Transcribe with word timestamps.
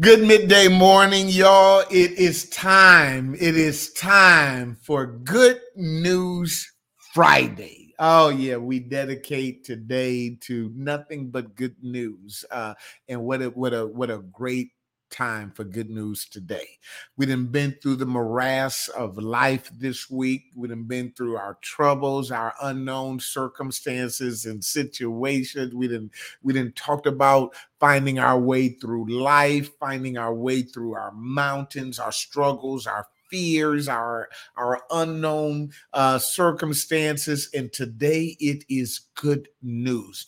Good 0.00 0.22
midday 0.22 0.66
morning, 0.66 1.28
y'all. 1.28 1.84
It 1.90 2.12
is 2.12 2.48
time. 2.48 3.34
It 3.34 3.54
is 3.54 3.92
time 3.92 4.78
for 4.80 5.04
Good 5.04 5.60
News 5.76 6.72
Friday. 7.12 7.92
Oh, 7.98 8.30
yeah, 8.30 8.56
we 8.56 8.80
dedicate 8.80 9.62
today 9.62 10.36
to 10.36 10.72
nothing 10.74 11.30
but 11.30 11.54
good 11.54 11.76
news. 11.82 12.46
Uh, 12.50 12.72
and 13.10 13.22
what 13.24 13.42
a 13.42 13.50
what 13.50 13.74
a 13.74 13.86
what 13.86 14.10
a 14.10 14.20
great 14.32 14.70
time 15.10 15.50
for 15.50 15.64
good 15.64 15.90
news 15.90 16.26
today. 16.26 16.78
We 17.16 17.26
done 17.26 17.46
been 17.46 17.76
through 17.82 17.96
the 17.96 18.06
morass 18.06 18.88
of 18.88 19.18
life 19.18 19.70
this 19.76 20.10
week. 20.10 20.44
We 20.54 20.68
done 20.68 20.84
been 20.84 21.12
through 21.12 21.36
our 21.36 21.58
troubles, 21.60 22.30
our 22.30 22.54
unknown 22.62 23.20
circumstances 23.20 24.46
and 24.46 24.64
situations. 24.64 25.74
We 25.74 25.88
didn't 25.88 26.12
we 26.42 26.52
didn't 26.52 26.76
talked 26.76 27.06
about 27.06 27.54
finding 27.78 28.18
our 28.18 28.38
way 28.38 28.70
through 28.70 29.10
life, 29.10 29.70
finding 29.78 30.16
our 30.16 30.34
way 30.34 30.62
through 30.62 30.94
our 30.94 31.12
mountains, 31.12 31.98
our 31.98 32.12
struggles, 32.12 32.86
our 32.86 33.06
fears, 33.30 33.88
our 33.88 34.28
our 34.56 34.82
unknown 34.90 35.70
uh, 35.92 36.18
circumstances, 36.18 37.48
and 37.54 37.72
today 37.72 38.36
it 38.40 38.64
is 38.68 39.00
good 39.14 39.48
news. 39.62 40.26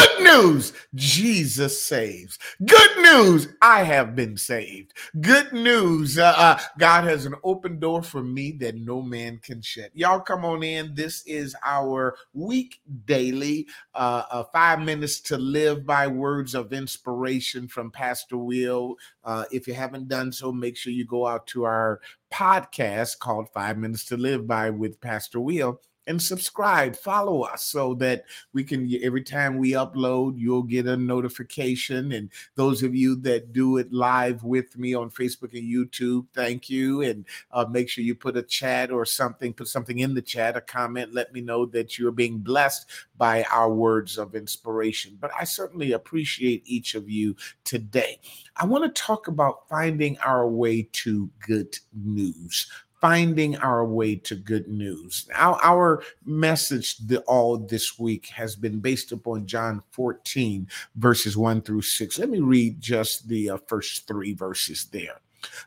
Good 0.00 0.22
news, 0.22 0.72
Jesus 0.94 1.82
saves. 1.82 2.38
Good 2.64 2.98
news, 3.02 3.48
I 3.60 3.82
have 3.82 4.16
been 4.16 4.38
saved. 4.38 4.94
Good 5.20 5.52
news, 5.52 6.18
uh, 6.18 6.32
uh, 6.36 6.58
God 6.78 7.04
has 7.04 7.26
an 7.26 7.34
open 7.44 7.78
door 7.78 8.02
for 8.02 8.22
me 8.22 8.52
that 8.60 8.76
no 8.76 9.02
man 9.02 9.40
can 9.42 9.60
shut. 9.60 9.90
Y'all 9.92 10.20
come 10.20 10.42
on 10.46 10.62
in. 10.62 10.94
This 10.94 11.22
is 11.26 11.54
our 11.62 12.16
week 12.32 12.80
daily, 13.04 13.66
uh, 13.94 14.22
uh 14.30 14.44
five 14.44 14.80
minutes 14.80 15.20
to 15.22 15.36
live 15.36 15.84
by 15.84 16.06
words 16.06 16.54
of 16.54 16.72
inspiration 16.72 17.68
from 17.68 17.90
Pastor 17.90 18.38
Will. 18.38 18.96
Uh, 19.22 19.44
if 19.52 19.68
you 19.68 19.74
haven't 19.74 20.08
done 20.08 20.32
so, 20.32 20.50
make 20.50 20.78
sure 20.78 20.94
you 20.94 21.04
go 21.04 21.26
out 21.26 21.46
to 21.48 21.64
our 21.64 22.00
podcast 22.32 23.18
called 23.18 23.48
Five 23.52 23.76
Minutes 23.76 24.06
to 24.06 24.16
Live 24.16 24.46
by 24.46 24.70
with 24.70 24.98
Pastor 25.02 25.40
Will 25.40 25.78
and 26.10 26.20
subscribe, 26.20 26.96
follow 26.96 27.42
us 27.42 27.62
so 27.62 27.94
that 27.94 28.24
we 28.52 28.64
can 28.64 28.92
every 29.02 29.22
time 29.22 29.56
we 29.56 29.72
upload, 29.72 30.34
you'll 30.36 30.64
get 30.64 30.86
a 30.86 30.96
notification. 30.96 32.12
And 32.12 32.30
those 32.56 32.82
of 32.82 32.94
you 32.94 33.14
that 33.20 33.52
do 33.52 33.76
it 33.76 33.92
live 33.92 34.42
with 34.42 34.76
me 34.76 34.92
on 34.92 35.10
Facebook 35.10 35.56
and 35.56 35.62
YouTube, 35.62 36.26
thank 36.34 36.68
you. 36.68 37.02
And 37.02 37.24
uh, 37.52 37.64
make 37.70 37.88
sure 37.88 38.02
you 38.02 38.16
put 38.16 38.36
a 38.36 38.42
chat 38.42 38.90
or 38.90 39.04
something, 39.04 39.52
put 39.52 39.68
something 39.68 40.00
in 40.00 40.14
the 40.14 40.20
chat, 40.20 40.56
a 40.56 40.60
comment, 40.60 41.14
let 41.14 41.32
me 41.32 41.40
know 41.40 41.64
that 41.66 41.96
you're 41.96 42.10
being 42.10 42.38
blessed 42.38 42.90
by 43.16 43.44
our 43.44 43.72
words 43.72 44.18
of 44.18 44.34
inspiration. 44.34 45.16
But 45.20 45.30
I 45.38 45.44
certainly 45.44 45.92
appreciate 45.92 46.64
each 46.66 46.96
of 46.96 47.08
you 47.08 47.36
today. 47.62 48.18
I 48.56 48.66
want 48.66 48.82
to 48.84 49.02
talk 49.02 49.28
about 49.28 49.68
finding 49.68 50.18
our 50.18 50.48
way 50.48 50.88
to 51.04 51.30
good 51.46 51.78
news 51.94 52.66
finding 53.00 53.56
our 53.58 53.84
way 53.84 54.14
to 54.14 54.34
good 54.34 54.68
news. 54.68 55.26
Our, 55.34 55.58
our 55.62 56.02
message 56.24 56.98
the, 56.98 57.20
all 57.22 57.56
this 57.56 57.98
week 57.98 58.26
has 58.28 58.56
been 58.56 58.80
based 58.80 59.12
upon 59.12 59.46
John 59.46 59.82
14, 59.90 60.68
verses 60.96 61.36
1 61.36 61.62
through 61.62 61.82
6. 61.82 62.18
Let 62.18 62.28
me 62.28 62.40
read 62.40 62.80
just 62.80 63.28
the 63.28 63.50
uh, 63.50 63.58
first 63.66 64.06
three 64.06 64.34
verses 64.34 64.86
there. 64.92 65.20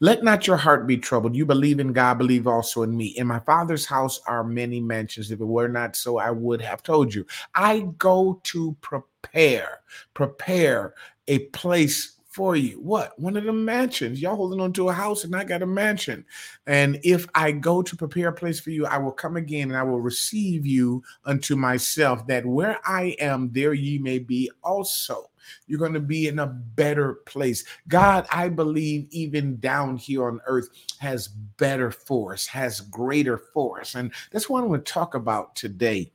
Let 0.00 0.24
not 0.24 0.46
your 0.46 0.56
heart 0.56 0.86
be 0.86 0.96
troubled. 0.96 1.36
You 1.36 1.46
believe 1.46 1.78
in 1.78 1.92
God, 1.92 2.18
believe 2.18 2.48
also 2.48 2.82
in 2.82 2.96
me. 2.96 3.06
In 3.06 3.26
my 3.26 3.38
Father's 3.38 3.86
house 3.86 4.20
are 4.26 4.42
many 4.42 4.80
mansions. 4.80 5.30
If 5.30 5.40
it 5.40 5.44
were 5.44 5.68
not 5.68 5.94
so, 5.94 6.18
I 6.18 6.30
would 6.30 6.60
have 6.60 6.82
told 6.82 7.14
you. 7.14 7.24
I 7.54 7.86
go 7.98 8.40
to 8.44 8.76
prepare, 8.80 9.80
prepare 10.14 10.94
a 11.28 11.40
place 11.50 12.16
for 12.30 12.54
you. 12.54 12.80
What? 12.80 13.18
One 13.18 13.36
of 13.36 13.44
the 13.44 13.52
mansions. 13.52 14.22
Y'all 14.22 14.36
holding 14.36 14.60
on 14.60 14.72
to 14.74 14.88
a 14.88 14.92
house 14.92 15.24
and 15.24 15.34
I 15.34 15.44
got 15.44 15.62
a 15.62 15.66
mansion. 15.66 16.24
And 16.66 16.98
if 17.02 17.26
I 17.34 17.50
go 17.50 17.82
to 17.82 17.96
prepare 17.96 18.28
a 18.28 18.32
place 18.32 18.60
for 18.60 18.70
you, 18.70 18.86
I 18.86 18.98
will 18.98 19.12
come 19.12 19.36
again 19.36 19.68
and 19.68 19.76
I 19.76 19.82
will 19.82 20.00
receive 20.00 20.64
you 20.64 21.02
unto 21.24 21.56
myself, 21.56 22.26
that 22.28 22.46
where 22.46 22.78
I 22.84 23.16
am, 23.18 23.50
there 23.52 23.74
ye 23.74 23.98
may 23.98 24.20
be 24.20 24.50
also. 24.62 25.30
You're 25.66 25.80
going 25.80 25.94
to 25.94 26.00
be 26.00 26.28
in 26.28 26.38
a 26.38 26.46
better 26.46 27.14
place. 27.26 27.64
God, 27.88 28.26
I 28.30 28.48
believe, 28.48 29.08
even 29.10 29.58
down 29.58 29.96
here 29.96 30.28
on 30.28 30.40
earth, 30.46 30.68
has 30.98 31.26
better 31.26 31.90
for 31.90 32.34
us, 32.34 32.46
has 32.46 32.80
greater 32.82 33.38
for 33.38 33.80
us. 33.80 33.96
And 33.96 34.12
that's 34.30 34.48
what 34.48 34.62
I 34.62 34.66
want 34.66 34.86
to 34.86 34.92
talk 34.92 35.16
about 35.16 35.56
today 35.56 36.12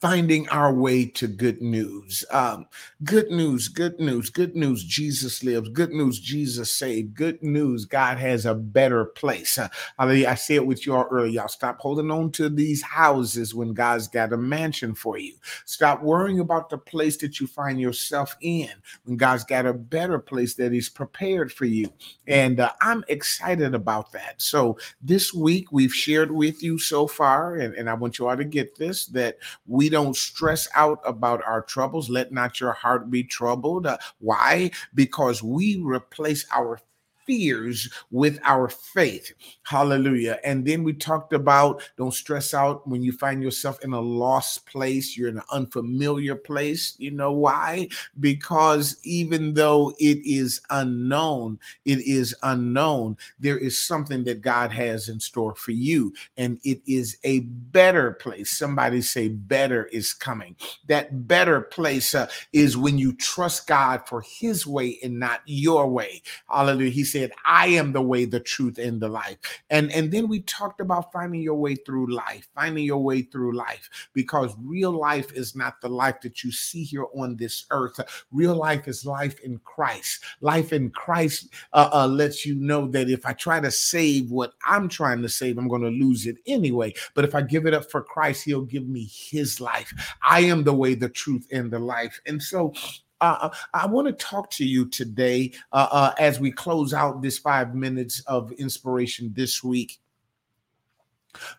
finding 0.00 0.48
our 0.50 0.72
way 0.72 1.04
to 1.04 1.26
good 1.26 1.60
news. 1.60 2.24
Um, 2.30 2.66
good 3.02 3.30
news, 3.30 3.66
good 3.66 3.98
news, 3.98 4.30
good 4.30 4.54
news. 4.54 4.84
Jesus 4.84 5.42
lives. 5.42 5.68
Good 5.70 5.90
news, 5.90 6.20
Jesus 6.20 6.72
saved. 6.72 7.14
Good 7.14 7.42
news, 7.42 7.84
God 7.84 8.16
has 8.18 8.46
a 8.46 8.54
better 8.54 9.06
place. 9.06 9.58
Uh, 9.58 9.68
I 9.98 10.34
said 10.36 10.56
it 10.56 10.66
with 10.66 10.86
y'all 10.86 11.06
earlier. 11.10 11.32
Y'all 11.32 11.48
stop 11.48 11.80
holding 11.80 12.10
on 12.12 12.30
to 12.32 12.48
these 12.48 12.80
houses 12.82 13.54
when 13.54 13.74
God's 13.74 14.06
got 14.06 14.32
a 14.32 14.36
mansion 14.36 14.94
for 14.94 15.18
you. 15.18 15.34
Stop 15.64 16.02
worrying 16.02 16.38
about 16.38 16.70
the 16.70 16.78
place 16.78 17.16
that 17.18 17.40
you 17.40 17.48
find 17.48 17.80
yourself 17.80 18.36
in 18.40 18.70
when 19.04 19.16
God's 19.16 19.44
got 19.44 19.66
a 19.66 19.72
better 19.72 20.20
place 20.20 20.54
that 20.54 20.72
He's 20.72 20.88
prepared 20.88 21.52
for 21.52 21.64
you. 21.64 21.92
And 22.28 22.60
uh, 22.60 22.72
I'm 22.80 23.04
excited 23.08 23.74
about 23.74 24.12
that. 24.12 24.40
So 24.40 24.78
this 25.02 25.34
week 25.34 25.72
we've 25.72 25.94
shared 25.94 26.30
with 26.30 26.62
you 26.62 26.78
so 26.78 27.08
far, 27.08 27.56
and, 27.56 27.74
and 27.74 27.90
I 27.90 27.94
want 27.94 28.18
you 28.18 28.28
all 28.28 28.36
to 28.36 28.44
get 28.44 28.76
this 28.76 29.06
that 29.06 29.38
we 29.66 29.87
don't 29.88 30.16
stress 30.16 30.68
out 30.74 31.00
about 31.04 31.42
our 31.44 31.62
troubles. 31.62 32.08
Let 32.08 32.32
not 32.32 32.60
your 32.60 32.72
heart 32.72 33.10
be 33.10 33.24
troubled. 33.24 33.86
Uh, 33.86 33.98
why? 34.18 34.70
Because 34.94 35.42
we 35.42 35.76
replace 35.76 36.46
our 36.52 36.80
fears 37.28 37.90
with 38.10 38.40
our 38.42 38.70
faith. 38.70 39.32
Hallelujah. 39.64 40.38
And 40.44 40.66
then 40.66 40.82
we 40.82 40.94
talked 40.94 41.34
about 41.34 41.82
don't 41.98 42.14
stress 42.14 42.54
out 42.54 42.88
when 42.88 43.02
you 43.02 43.12
find 43.12 43.42
yourself 43.42 43.84
in 43.84 43.92
a 43.92 44.00
lost 44.00 44.64
place, 44.64 45.14
you're 45.14 45.28
in 45.28 45.36
an 45.36 45.42
unfamiliar 45.52 46.34
place. 46.34 46.94
You 46.96 47.10
know 47.10 47.32
why? 47.32 47.88
Because 48.18 48.96
even 49.02 49.52
though 49.52 49.90
it 49.98 50.24
is 50.24 50.62
unknown, 50.70 51.58
it 51.84 52.00
is 52.00 52.34
unknown, 52.42 53.18
there 53.38 53.58
is 53.58 53.78
something 53.78 54.24
that 54.24 54.40
God 54.40 54.72
has 54.72 55.10
in 55.10 55.20
store 55.20 55.54
for 55.54 55.72
you, 55.72 56.14
and 56.38 56.58
it 56.64 56.80
is 56.86 57.18
a 57.24 57.40
better 57.40 58.12
place. 58.12 58.50
Somebody 58.50 59.02
say, 59.02 59.28
better 59.28 59.84
is 59.86 60.14
coming. 60.14 60.56
That 60.86 61.28
better 61.28 61.60
place 61.60 62.14
uh, 62.14 62.28
is 62.54 62.78
when 62.78 62.96
you 62.96 63.12
trust 63.12 63.66
God 63.66 64.08
for 64.08 64.22
his 64.22 64.66
way 64.66 64.98
and 65.02 65.18
not 65.18 65.42
your 65.44 65.86
way. 65.88 66.22
Hallelujah. 66.48 66.90
He 66.90 67.04
said, 67.04 67.17
said, 67.18 67.32
I 67.44 67.68
am 67.68 67.92
the 67.92 68.02
way, 68.02 68.24
the 68.24 68.40
truth, 68.40 68.78
and 68.78 69.00
the 69.00 69.08
life. 69.08 69.38
And, 69.70 69.90
and 69.92 70.10
then 70.10 70.28
we 70.28 70.40
talked 70.40 70.80
about 70.80 71.12
finding 71.12 71.42
your 71.42 71.56
way 71.56 71.74
through 71.74 72.14
life, 72.14 72.48
finding 72.54 72.84
your 72.84 73.02
way 73.02 73.22
through 73.22 73.56
life, 73.56 73.88
because 74.12 74.54
real 74.62 74.92
life 74.92 75.32
is 75.32 75.56
not 75.56 75.80
the 75.80 75.88
life 75.88 76.20
that 76.22 76.44
you 76.44 76.52
see 76.52 76.84
here 76.84 77.06
on 77.16 77.36
this 77.36 77.66
earth. 77.70 77.98
Real 78.30 78.54
life 78.54 78.86
is 78.86 79.04
life 79.04 79.40
in 79.40 79.58
Christ. 79.64 80.22
Life 80.40 80.72
in 80.72 80.90
Christ 80.90 81.48
uh, 81.72 81.90
uh, 81.92 82.06
lets 82.06 82.46
you 82.46 82.54
know 82.54 82.88
that 82.88 83.10
if 83.10 83.26
I 83.26 83.32
try 83.32 83.60
to 83.60 83.70
save 83.70 84.30
what 84.30 84.52
I'm 84.64 84.88
trying 84.88 85.22
to 85.22 85.28
save, 85.28 85.58
I'm 85.58 85.68
going 85.68 85.82
to 85.82 85.88
lose 85.88 86.26
it 86.26 86.36
anyway. 86.46 86.94
But 87.14 87.24
if 87.24 87.34
I 87.34 87.42
give 87.42 87.66
it 87.66 87.74
up 87.74 87.90
for 87.90 88.02
Christ, 88.02 88.44
He'll 88.44 88.62
give 88.62 88.86
me 88.86 89.10
His 89.10 89.60
life. 89.60 89.92
I 90.22 90.40
am 90.40 90.64
the 90.64 90.74
way, 90.74 90.94
the 90.94 91.08
truth, 91.08 91.46
and 91.50 91.70
the 91.70 91.78
life. 91.78 92.20
And 92.26 92.42
so 92.42 92.72
uh, 93.20 93.50
I 93.74 93.86
want 93.86 94.06
to 94.06 94.12
talk 94.12 94.50
to 94.52 94.64
you 94.64 94.86
today 94.88 95.52
uh, 95.72 95.88
uh, 95.90 96.14
as 96.18 96.40
we 96.40 96.50
close 96.52 96.94
out 96.94 97.22
this 97.22 97.38
five 97.38 97.74
minutes 97.74 98.20
of 98.26 98.52
inspiration 98.52 99.32
this 99.34 99.62
week 99.62 99.98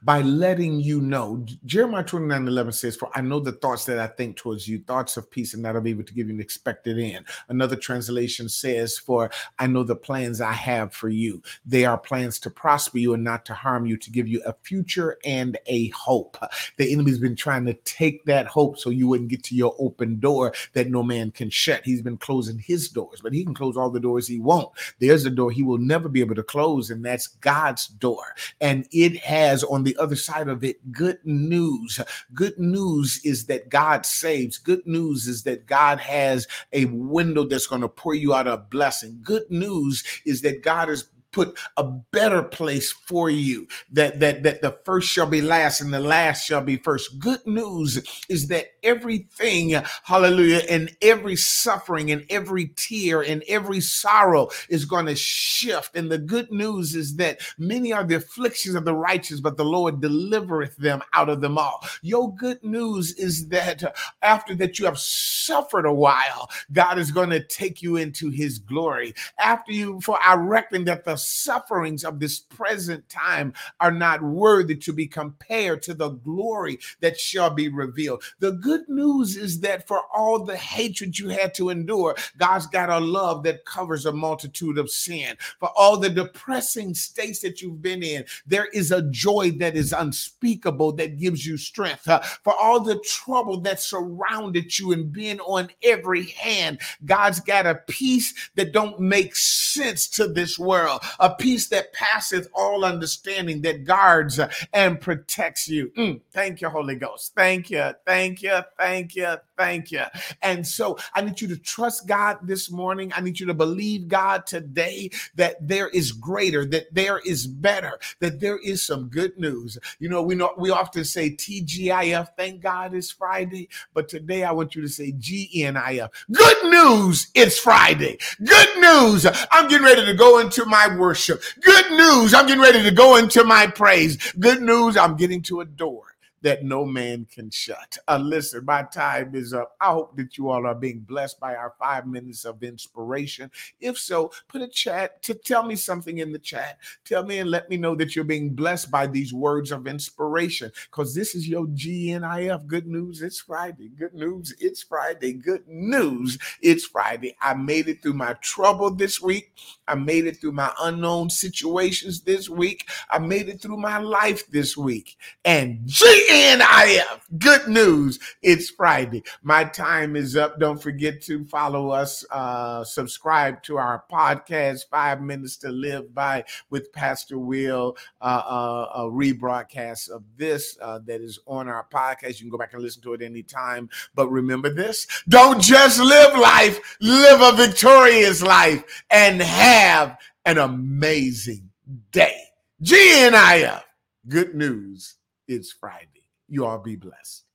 by 0.01 0.21
letting 0.21 0.79
you 0.79 1.01
know. 1.01 1.45
Jeremiah 1.65 2.03
29 2.03 2.47
11 2.47 2.73
says, 2.73 2.95
For 2.95 3.09
I 3.15 3.21
know 3.21 3.39
the 3.39 3.51
thoughts 3.53 3.85
that 3.85 3.99
I 3.99 4.07
think 4.07 4.37
towards 4.37 4.67
you, 4.67 4.79
thoughts 4.79 5.17
of 5.17 5.29
peace, 5.29 5.53
and 5.53 5.65
I'll 5.65 5.81
be 5.81 5.91
able 5.91 6.03
to 6.03 6.13
give 6.13 6.27
you 6.27 6.33
an 6.33 6.41
expected 6.41 6.99
end. 6.99 7.25
Another 7.49 7.75
translation 7.75 8.49
says, 8.49 8.97
For 8.97 9.29
I 9.57 9.67
know 9.67 9.83
the 9.83 9.95
plans 9.95 10.41
I 10.41 10.53
have 10.53 10.93
for 10.93 11.09
you. 11.09 11.41
They 11.65 11.85
are 11.85 11.97
plans 11.97 12.39
to 12.39 12.49
prosper 12.49 12.97
you 12.97 13.13
and 13.13 13.23
not 13.23 13.45
to 13.45 13.53
harm 13.53 13.85
you, 13.85 13.97
to 13.97 14.11
give 14.11 14.27
you 14.27 14.41
a 14.45 14.53
future 14.63 15.17
and 15.25 15.57
a 15.67 15.89
hope. 15.89 16.37
The 16.77 16.91
enemy's 16.91 17.19
been 17.19 17.35
trying 17.35 17.65
to 17.65 17.73
take 17.73 18.25
that 18.25 18.47
hope 18.47 18.77
so 18.77 18.89
you 18.89 19.07
wouldn't 19.07 19.29
get 19.29 19.43
to 19.43 19.55
your 19.55 19.75
open 19.79 20.19
door 20.19 20.53
that 20.73 20.89
no 20.89 21.03
man 21.03 21.31
can 21.31 21.49
shut. 21.49 21.85
He's 21.85 22.01
been 22.01 22.17
closing 22.17 22.59
his 22.59 22.89
doors, 22.89 23.21
but 23.21 23.33
he 23.33 23.43
can 23.43 23.53
close 23.53 23.77
all 23.77 23.89
the 23.89 23.99
doors 23.99 24.27
he 24.27 24.39
won't. 24.39 24.69
There's 24.99 25.25
a 25.25 25.29
door 25.29 25.51
he 25.51 25.63
will 25.63 25.77
never 25.77 26.09
be 26.09 26.21
able 26.21 26.35
to 26.35 26.43
close, 26.43 26.89
and 26.89 27.03
that's 27.03 27.27
God's 27.27 27.87
door. 27.87 28.35
And 28.61 28.87
it 28.91 29.17
has 29.17 29.58
on 29.63 29.83
the 29.83 29.95
other 29.97 30.15
side 30.15 30.47
of 30.47 30.63
it 30.63 30.91
good 30.91 31.19
news. 31.23 31.99
Good 32.33 32.57
news 32.57 33.21
is 33.23 33.45
that 33.45 33.69
God 33.69 34.05
saves. 34.05 34.57
Good 34.57 34.85
news 34.85 35.27
is 35.27 35.43
that 35.43 35.65
God 35.65 35.99
has 35.99 36.47
a 36.73 36.85
window 36.85 37.43
that's 37.43 37.67
going 37.67 37.81
to 37.81 37.89
pour 37.89 38.13
you 38.13 38.33
out 38.33 38.47
a 38.47 38.57
blessing. 38.57 39.19
Good 39.21 39.49
news 39.49 40.03
is 40.25 40.41
that 40.41 40.63
God 40.63 40.89
is 40.89 41.09
put 41.31 41.57
a 41.77 41.83
better 41.83 42.43
place 42.43 42.91
for 42.91 43.29
you. 43.29 43.67
That 43.91 44.19
that 44.19 44.43
that 44.43 44.61
the 44.61 44.77
first 44.85 45.09
shall 45.09 45.27
be 45.27 45.41
last 45.41 45.81
and 45.81 45.93
the 45.93 45.99
last 45.99 46.45
shall 46.45 46.61
be 46.61 46.77
first. 46.77 47.19
Good 47.19 47.45
news 47.45 48.01
is 48.29 48.47
that 48.47 48.67
everything, 48.83 49.75
hallelujah, 50.03 50.61
and 50.69 50.95
every 51.01 51.35
suffering 51.35 52.11
and 52.11 52.25
every 52.29 52.67
tear 52.75 53.21
and 53.21 53.43
every 53.47 53.81
sorrow 53.81 54.49
is 54.69 54.85
going 54.85 55.05
to 55.05 55.15
shift. 55.15 55.95
And 55.95 56.11
the 56.11 56.17
good 56.17 56.51
news 56.51 56.95
is 56.95 57.15
that 57.17 57.41
many 57.57 57.93
are 57.93 58.03
the 58.03 58.15
afflictions 58.15 58.75
of 58.75 58.85
the 58.85 58.95
righteous, 58.95 59.39
but 59.39 59.57
the 59.57 59.65
Lord 59.65 60.01
delivereth 60.01 60.77
them 60.77 61.01
out 61.13 61.29
of 61.29 61.41
them 61.41 61.57
all. 61.57 61.85
Your 62.01 62.33
good 62.35 62.63
news 62.63 63.13
is 63.13 63.49
that 63.49 63.95
after 64.21 64.55
that 64.55 64.79
you 64.79 64.85
have 64.85 64.99
suffered 64.99 65.85
a 65.85 65.93
while, 65.93 66.49
God 66.71 66.97
is 66.97 67.11
going 67.11 67.29
to 67.29 67.43
take 67.43 67.81
you 67.81 67.97
into 67.97 68.29
his 68.29 68.59
glory. 68.59 69.13
After 69.39 69.71
you, 69.71 70.01
for 70.01 70.17
I 70.23 70.35
reckon 70.35 70.85
that 70.85 71.05
the 71.05 71.17
sufferings 71.19 72.03
of 72.03 72.19
this 72.19 72.39
present 72.39 73.07
time 73.09 73.53
are 73.79 73.91
not 73.91 74.21
worthy 74.23 74.75
to 74.75 74.93
be 74.93 75.07
compared 75.07 75.81
to 75.83 75.93
the 75.93 76.09
glory 76.09 76.79
that 77.01 77.19
shall 77.19 77.49
be 77.49 77.69
revealed. 77.69 78.23
The 78.39 78.51
good 78.51 78.87
news 78.87 79.35
is 79.35 79.59
that 79.61 79.87
for 79.87 80.01
all 80.13 80.43
the 80.43 80.57
hatred 80.57 81.17
you 81.19 81.29
had 81.29 81.53
to 81.55 81.69
endure, 81.69 82.15
God's 82.37 82.67
got 82.67 82.89
a 82.89 82.99
love 82.99 83.43
that 83.43 83.65
covers 83.65 84.05
a 84.05 84.11
multitude 84.11 84.77
of 84.77 84.89
sin. 84.89 85.35
For 85.59 85.69
all 85.75 85.97
the 85.97 86.09
depressing 86.09 86.93
states 86.93 87.39
that 87.41 87.61
you've 87.61 87.81
been 87.81 88.03
in, 88.03 88.25
there 88.45 88.67
is 88.73 88.91
a 88.91 89.09
joy 89.09 89.51
that 89.59 89.75
is 89.75 89.93
unspeakable 89.93 90.93
that 90.93 91.19
gives 91.19 91.45
you 91.45 91.57
strength. 91.57 92.07
Uh, 92.07 92.19
for 92.43 92.53
all 92.53 92.79
the 92.79 92.99
trouble 92.99 93.59
that 93.61 93.79
surrounded 93.79 94.77
you 94.77 94.91
and 94.91 95.11
been 95.11 95.39
on 95.41 95.69
every 95.83 96.25
hand, 96.25 96.79
God's 97.05 97.39
got 97.39 97.65
a 97.65 97.75
peace 97.75 98.33
that 98.55 98.71
don't 98.71 98.99
make 98.99 99.35
sense 99.35 100.07
to 100.09 100.27
this 100.27 100.57
world, 100.57 101.01
a 101.19 101.33
peace 101.33 101.67
that 101.69 101.93
passeth 101.93 102.47
all 102.53 102.85
understanding 102.85 103.61
that 103.61 103.85
guards 103.85 104.39
and 104.73 104.99
protects 104.99 105.67
you. 105.67 105.91
Mm, 105.97 106.21
thank 106.31 106.61
you, 106.61 106.69
Holy 106.69 106.95
Ghost. 106.95 107.33
Thank 107.35 107.69
you. 107.69 107.91
Thank 108.05 108.41
you. 108.41 108.59
Thank 108.77 109.15
you. 109.15 109.35
Thank 109.57 109.91
you. 109.91 110.03
And 110.41 110.65
so 110.65 110.97
I 111.13 111.21
need 111.21 111.41
you 111.41 111.47
to 111.49 111.57
trust 111.57 112.07
God 112.07 112.39
this 112.43 112.71
morning. 112.71 113.11
I 113.15 113.21
need 113.21 113.39
you 113.39 113.45
to 113.47 113.53
believe 113.53 114.07
God 114.07 114.45
today 114.45 115.09
that 115.35 115.55
there 115.67 115.89
is 115.89 116.11
greater, 116.11 116.65
that 116.65 116.93
there 116.93 117.19
is 117.19 117.45
better, 117.45 117.99
that 118.19 118.39
there 118.39 118.57
is 118.57 118.81
some 118.85 119.09
good 119.09 119.37
news. 119.37 119.77
You 119.99 120.09
know, 120.09 120.21
we 120.21 120.35
know 120.35 120.53
we 120.57 120.69
often 120.69 121.03
say 121.03 121.31
TGIF, 121.31 122.29
thank 122.37 122.61
God 122.61 122.93
it's 122.93 123.11
Friday, 123.11 123.69
but 123.93 124.07
today 124.07 124.43
I 124.43 124.51
want 124.51 124.75
you 124.75 124.81
to 124.81 124.87
say 124.87 125.11
GNIF. 125.11 126.09
Good 126.31 126.63
news, 126.65 127.27
it's 127.35 127.59
Friday. 127.59 128.17
Good 128.43 128.77
news, 128.79 129.25
I'm 129.51 129.67
getting 129.67 129.85
ready 129.85 130.05
to 130.05 130.13
go 130.13 130.39
into 130.39 130.65
my 130.65 130.87
worship. 130.99 131.41
Good 131.61 131.91
news, 131.91 132.33
I'm 132.33 132.45
getting 132.45 132.61
ready 132.61 132.83
to 132.83 132.91
go 132.91 133.15
into 133.15 133.43
my 133.43 133.67
praise. 133.67 134.17
Good 134.33 134.61
news, 134.61 134.97
I'm 134.97 135.15
getting 135.15 135.41
to 135.43 135.61
a 135.61 135.65
door 135.65 136.03
that 136.41 136.63
no 136.63 136.85
man 136.85 137.27
can 137.31 137.49
shut. 137.49 137.97
Uh, 138.07 138.19
listen, 138.21 138.63
my 138.65 138.83
time 138.83 139.35
is 139.35 139.53
up. 139.53 139.75
I 139.79 139.91
hope 139.91 140.15
that 140.17 140.37
you 140.37 140.49
all 140.49 140.65
are 140.65 140.75
being 140.75 140.99
blessed 140.99 141.39
by 141.39 141.55
our 141.55 141.73
five 141.79 142.07
minutes 142.07 142.45
of 142.45 142.63
inspiration. 142.63 143.51
If 143.79 143.97
so, 143.97 144.31
put 144.47 144.61
a 144.61 144.67
chat 144.67 145.21
to 145.23 145.33
tell 145.33 145.63
me 145.63 145.75
something 145.75 146.19
in 146.19 146.31
the 146.31 146.39
chat. 146.39 146.77
Tell 147.05 147.23
me 147.23 147.39
and 147.39 147.49
let 147.49 147.69
me 147.69 147.77
know 147.77 147.95
that 147.95 148.15
you're 148.15 148.25
being 148.25 148.55
blessed 148.55 148.91
by 148.91 149.07
these 149.07 149.33
words 149.33 149.71
of 149.71 149.87
inspiration 149.87 150.71
because 150.89 151.13
this 151.13 151.35
is 151.35 151.47
your 151.47 151.65
GNIF. 151.67 152.67
Good 152.67 152.87
news, 152.87 153.21
it's 153.21 153.39
Friday. 153.39 153.89
Good 153.89 154.13
news, 154.13 154.53
it's 154.59 154.83
Friday. 154.83 155.33
Good 155.33 155.67
news, 155.67 156.37
it's 156.61 156.85
Friday. 156.85 157.35
I 157.41 157.53
made 157.53 157.87
it 157.87 158.01
through 158.01 158.13
my 158.13 158.33
trouble 158.41 158.91
this 158.91 159.21
week. 159.21 159.51
I 159.87 159.95
made 159.95 160.25
it 160.25 160.39
through 160.39 160.53
my 160.53 160.71
unknown 160.81 161.29
situations 161.29 162.21
this 162.21 162.49
week. 162.49 162.87
I 163.09 163.19
made 163.19 163.49
it 163.49 163.61
through 163.61 163.77
my 163.77 163.97
life 163.99 164.47
this 164.47 164.77
week. 164.77 165.17
And 165.43 165.87
GNIF, 166.29 167.21
good 167.39 167.67
news, 167.67 168.19
it's 168.43 168.69
Friday. 168.69 169.23
My 169.41 169.63
time 169.63 170.15
is 170.15 170.37
up. 170.37 170.59
Don't 170.59 170.79
forget 170.79 171.23
to 171.23 171.43
follow 171.45 171.89
us, 171.89 172.23
uh, 172.29 172.83
subscribe 172.83 173.63
to 173.63 173.77
our 173.77 174.03
podcast, 174.11 174.81
Five 174.91 175.23
Minutes 175.23 175.57
to 175.57 175.71
Live 175.71 176.13
By 176.13 176.43
with 176.69 176.93
Pastor 176.93 177.39
Will, 177.39 177.97
uh, 178.21 178.43
uh, 178.45 178.91
a 178.93 179.01
rebroadcast 179.05 180.11
of 180.11 180.23
this 180.37 180.77
uh, 180.81 180.99
that 181.07 181.19
is 181.19 181.39
on 181.47 181.67
our 181.67 181.87
podcast. 181.91 182.35
You 182.35 182.41
can 182.41 182.49
go 182.49 182.59
back 182.59 182.73
and 182.73 182.83
listen 182.83 183.01
to 183.01 183.13
it 183.13 183.23
anytime. 183.23 183.89
But 184.13 184.29
remember 184.29 184.71
this 184.71 185.07
don't 185.29 185.59
just 185.59 185.99
live 185.99 186.37
life, 186.37 186.97
live 187.01 187.41
a 187.41 187.57
victorious 187.57 188.43
life 188.43 189.03
and 189.09 189.41
have 189.41 190.19
an 190.45 190.59
amazing 190.59 191.71
day. 192.11 192.39
GNIF, 192.83 193.81
good 194.27 194.53
news. 194.53 195.15
It's 195.47 195.71
Friday. 195.71 196.18
You 196.49 196.65
all 196.65 196.79
be 196.79 196.95
blessed. 196.95 197.45